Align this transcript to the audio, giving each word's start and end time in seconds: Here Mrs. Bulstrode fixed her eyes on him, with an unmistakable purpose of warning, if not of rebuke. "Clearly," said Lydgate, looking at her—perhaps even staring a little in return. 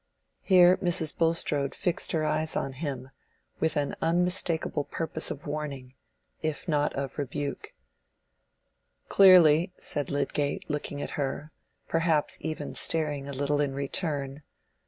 Here 0.41 0.77
Mrs. 0.77 1.15
Bulstrode 1.15 1.75
fixed 1.75 2.11
her 2.11 2.25
eyes 2.25 2.55
on 2.55 2.73
him, 2.73 3.11
with 3.59 3.75
an 3.77 3.95
unmistakable 4.01 4.83
purpose 4.83 5.29
of 5.29 5.45
warning, 5.45 5.93
if 6.41 6.67
not 6.67 6.91
of 6.93 7.19
rebuke. 7.19 7.75
"Clearly," 9.09 9.73
said 9.77 10.09
Lydgate, 10.09 10.67
looking 10.67 11.03
at 11.03 11.11
her—perhaps 11.11 12.39
even 12.41 12.73
staring 12.73 13.29
a 13.29 13.31
little 13.31 13.61
in 13.61 13.75
return. 13.75 14.41